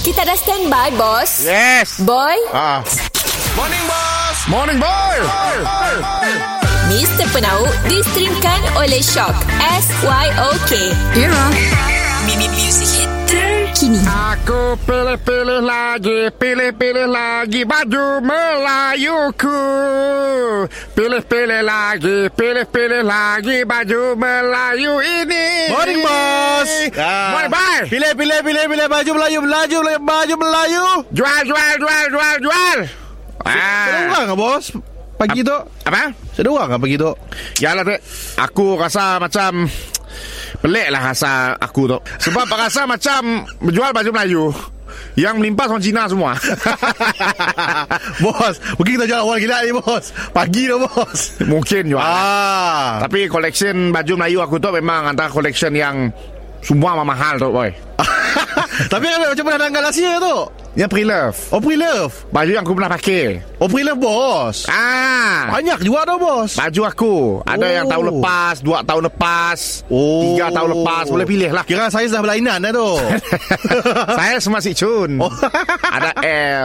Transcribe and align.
Kita 0.00 0.24
dah 0.24 0.32
standby, 0.32 0.96
bos. 0.96 1.44
Yes. 1.44 2.00
Boy, 2.00 2.32
Ah. 2.56 2.80
Morning, 3.52 3.84
boss. 3.84 4.38
Morning, 4.48 4.78
boy. 4.80 5.16
Mr. 6.88 7.28
Penau 7.30 7.68
distrimkan 7.84 8.60
oleh 8.80 9.04
Shock. 9.04 9.36
S-Y-O-K. 9.60 10.72
Era. 11.14 11.44
Mimi 12.24 12.48
Music 12.48 12.88
Hit. 12.96 13.19
Pilih-pilih 14.70 15.66
lagi, 15.66 16.30
pilih-pilih 16.30 17.10
lagi 17.10 17.66
baju 17.66 18.22
Melayuku. 18.22 19.58
Pilih-pilih 20.94 21.66
lagi, 21.66 22.30
pilih-pilih 22.30 23.02
lagi 23.02 23.66
baju 23.66 24.14
Melayu 24.14 25.02
ini. 25.02 25.74
Morning, 25.74 26.06
boss. 26.06 26.70
Morning, 27.34 27.50
boy. 27.50 27.78
Pilih, 27.90 28.14
pilih, 28.14 28.38
pilih, 28.46 28.64
pilih 28.70 28.86
baju 28.86 29.10
Melayu, 29.18 29.38
Melayu, 29.42 29.78
Melayu, 29.82 29.98
baju 30.06 30.34
Melayu. 30.38 30.86
Jual, 31.18 31.42
jual, 31.50 31.72
jual, 31.82 32.04
jual, 32.14 32.36
jual. 32.38 32.78
Ah. 33.42 34.06
orang 34.06 34.30
ke, 34.30 34.34
bos? 34.38 34.64
Pagi 35.18 35.42
tu. 35.42 35.56
Apa? 35.82 36.14
Orang 36.46 36.68
ke 36.70 36.76
pagi 36.78 36.94
tu? 36.94 37.10
Yalah. 37.58 37.98
Aku 38.38 38.78
rasa 38.78 39.18
macam... 39.18 39.66
Pelik 40.60 40.88
lah 40.92 41.12
rasa 41.12 41.54
aku 41.56 41.88
tu. 41.88 41.98
Sebab 42.00 42.46
rasa 42.50 42.84
macam 42.84 43.46
berjual 43.62 43.90
baju 43.94 44.10
Melayu. 44.12 44.46
Yang 45.14 45.34
melimpas 45.38 45.70
orang 45.70 45.84
Cina 45.86 46.10
semua. 46.10 46.34
bos, 48.24 48.54
mungkin 48.74 48.92
kita 48.98 49.06
jual 49.06 49.22
awal 49.22 49.38
gila 49.38 49.56
ni, 49.62 49.72
bos. 49.74 50.10
Pagi 50.34 50.66
tu, 50.66 50.76
bos. 50.82 51.20
Mungkin 51.46 51.82
juga. 51.94 52.02
Ah. 52.02 52.88
Tapi 53.06 53.30
collection 53.30 53.94
baju 53.94 54.12
Melayu 54.18 54.38
aku 54.42 54.58
tu 54.58 54.70
memang 54.74 55.14
antara 55.14 55.30
collection 55.30 55.70
yang 55.74 56.10
semua 56.60 57.00
mahal 57.00 57.40
tu 57.40 57.48
boy. 57.48 57.70
Tapi 58.92 59.04
macam 59.08 59.44
mana 59.44 59.58
tanggal 59.58 59.84
Asia 59.88 60.20
tu? 60.20 60.36
Yang 60.78 60.90
pre-love. 60.94 61.36
Oh, 61.50 61.58
pre-love. 61.58 62.12
Baju 62.30 62.50
yang 62.54 62.62
aku 62.62 62.74
pernah 62.78 62.90
pakai. 62.94 63.42
Oh, 63.58 63.66
pre-love, 63.66 63.98
bos. 63.98 64.70
Ah. 64.70 65.50
Banyak 65.58 65.82
juga 65.82 66.06
tu, 66.06 66.14
bos. 66.22 66.50
Baju 66.54 66.82
aku 66.86 67.14
Ada 67.46 67.66
Oh. 67.66 67.72
yang 67.72 67.86
tahun 67.88 68.04
lepas 68.14 68.54
Dua 68.60 68.78
tahun 68.84 69.02
lepas 69.08 69.58
Oh. 69.90 70.22
Tiga 70.36 70.46
tahun 70.52 70.68
lepas 70.76 71.04
Boleh 71.08 71.26
pilih 71.26 71.50
lah 71.50 71.64
Kira 71.66 71.88
saya 71.88 72.06
dah 72.06 72.20
berlainan 72.22 72.58
dah 72.60 72.72
tu. 72.72 72.90
Saya 74.18 74.36
si 74.38 74.72
Cun 74.76 75.10
Oh. 75.20 75.32
Ada 75.96 76.10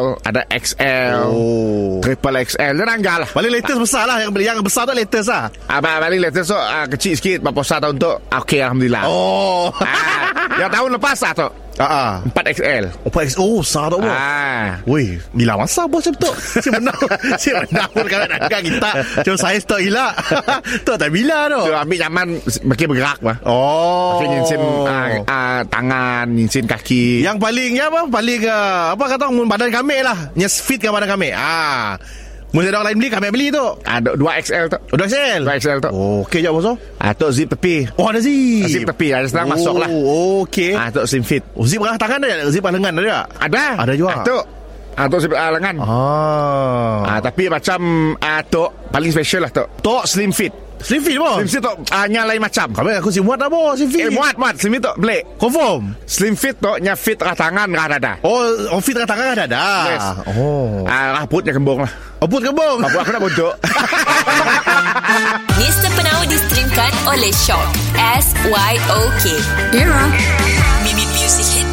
L 0.00 0.04
Ada 0.24 0.42
XL 0.50 1.20
oh. 1.28 1.98
Triple 2.00 2.36
XL 2.46 2.72
Dia 2.78 2.86
nanggal 2.86 3.18
lah 3.26 3.30
Paling 3.30 3.52
latest 3.52 3.78
besar 3.80 4.04
lah 4.08 4.16
Yang, 4.22 4.32
yang 4.40 4.58
besar 4.64 4.88
tu 4.88 4.94
latest 4.96 5.28
lah 5.28 5.50
Abang 5.68 5.98
balik 6.00 6.30
latest 6.30 6.48
tu 6.50 6.58
ah, 6.58 6.86
Kecil 6.88 7.14
sikit 7.18 7.38
satu 7.42 7.90
tahun 7.90 7.94
tu 8.00 8.12
Okey 8.32 8.60
Alhamdulillah 8.64 9.04
Oh 9.06 9.68
ah, 9.82 10.24
Yang 10.60 10.70
tahun 10.76 10.88
lepas 11.00 11.18
lah 11.24 11.32
tu 11.34 11.48
Ah, 11.80 11.88
ah. 11.88 12.12
4XL 12.36 12.84
Oh, 13.06 13.10
Pak 13.10 13.24
X- 13.24 13.40
oh 13.40 13.64
besar 13.64 13.88
tu 13.88 13.96
bos 13.96 14.12
ah. 14.12 14.76
Woi, 14.84 15.16
bila 15.32 15.56
masa 15.56 15.88
bos 15.88 16.04
macam 16.04 16.14
tu? 16.20 16.32
Si 16.60 16.68
benar. 16.68 16.92
si 17.40 17.48
benar 17.56 17.88
pun 17.88 18.04
kalau 18.04 18.28
nak 18.28 18.52
kita. 18.52 18.90
Cuma 19.24 19.36
saya 19.40 19.56
stok 19.56 19.80
gila. 19.80 20.12
tu 20.84 20.92
tak 20.92 21.08
bila 21.08 21.48
tu. 21.48 21.60
Tu 21.64 21.72
ambil 21.72 21.98
zaman 22.04 22.26
Makin 22.68 22.86
bergerak 22.92 23.18
bah 23.24 23.36
Oh. 23.48 24.20
Makin 24.20 24.28
nyinsin 24.28 24.60
ah, 24.60 25.06
ah, 25.24 25.60
Tangan 25.64 26.26
Nyinsin 26.28 26.64
kaki 26.68 27.24
Yang 27.24 27.38
paling 27.40 27.70
ya 27.80 27.88
apa? 27.88 28.00
Paling 28.12 28.40
uh, 28.44 28.84
apa 28.92 29.04
kata 29.16 29.24
badan 29.32 29.70
kami 29.72 29.96
lah. 30.04 30.18
Nyes 30.36 30.60
fit 30.60 30.76
ke 30.76 30.92
badan 30.92 31.08
kami. 31.08 31.32
Ah. 31.32 31.96
Mesti 32.50 32.66
ada 32.66 32.76
orang 32.76 32.88
lain 32.90 32.98
beli 32.98 33.08
kami 33.08 33.26
beli 33.30 33.46
tu. 33.48 33.62
Ada 33.80 34.10
2XL 34.12 34.64
tu 34.66 34.78
Udah 34.90 35.06
sel. 35.06 35.40
2XL 35.42 35.78
tu 35.78 35.90
Oh, 35.90 36.26
okey 36.26 36.40
je 36.40 36.50
bos. 36.50 36.66
oh. 36.66 36.76
ah, 36.98 37.12
Tu 37.12 37.26
zip 37.30 37.48
tepi 37.48 37.86
Oh, 37.94 38.06
ada 38.06 38.18
zip. 38.18 38.66
Zip 38.66 38.82
tepi 38.84 39.08
Ada 39.10 39.26
sedang 39.26 39.46
masuk 39.48 39.78
lah 39.78 39.86
Oh, 39.86 40.42
okey. 40.42 40.74
Ah, 40.74 40.90
tu 40.90 41.06
slim 41.06 41.22
fit 41.22 41.46
Oh, 41.54 41.62
zip 41.62 41.78
tangan 41.78 42.18
ada? 42.18 42.50
Zip 42.50 42.60
lengan 42.60 42.90
ada? 42.92 43.22
Ada 43.38 43.64
Ada 43.78 43.92
juga. 43.94 44.10
ah, 44.12 44.24
Tu 44.26 44.36
ah, 45.00 45.08
Tu 45.08 45.16
zip 45.18 45.32
ah, 45.32 45.48
lengan 45.50 45.76
Ah. 45.80 46.98
ah, 47.06 47.18
Tapi 47.18 47.48
macam 47.48 47.80
ah, 48.20 48.44
Tu 48.44 48.60
Paling 48.92 49.10
special 49.10 49.48
lah 49.48 49.50
tu 49.50 49.64
Tu 49.80 49.94
slim 50.04 50.28
fit 50.30 50.52
Slim 50.80 51.04
fit 51.04 51.20
bos. 51.20 51.36
Slim 51.36 51.44
fit 51.46 51.60
tu 51.60 51.72
Hanya 51.92 52.24
lain 52.24 52.40
macam 52.40 52.72
Kami 52.72 52.96
aku 52.96 53.08
si 53.08 53.20
muat 53.20 53.36
dah 53.36 53.48
bos, 53.48 53.76
slim 53.76 53.88
fit. 53.88 54.08
Eh 54.08 54.12
muat 54.12 54.32
muat 54.36 54.56
Slim 54.56 54.72
fit 54.72 54.82
tu 54.82 54.92
Belik 54.96 55.22
Confirm. 55.36 55.92
Slim 56.04 56.32
fit 56.34 56.56
tu 56.56 56.72
Nya 56.80 56.96
fit 56.96 57.16
rah 57.16 57.32
tangan 57.32 57.68
Rah 57.68 57.86
dada 57.86 58.12
Oh, 58.24 58.40
oh 58.72 58.80
fit 58.80 58.96
tangan 58.96 59.36
kan 59.36 59.44
ada. 59.44 59.64
Yes. 59.92 60.04
Oh. 60.36 60.84
ah, 60.84 61.16
Rah 61.16 61.24
perutnya 61.24 61.52
kembung 61.52 61.84
lah 61.84 61.92
Oh, 62.20 62.28
put 62.28 62.44
kebong. 62.44 62.84
Apa 62.84 63.00
aku 63.00 63.10
nak 63.12 63.22
bontok 63.24 63.54
Mr. 65.56 65.88
Penau 65.92 66.20
distrimkan 66.28 66.92
oleh 67.08 67.32
Shock. 67.32 67.64
S-Y-O-K. 67.96 69.24
Era. 69.72 70.04
Mimi 70.84 71.04
Music 71.12 71.48
Hit 71.56 71.68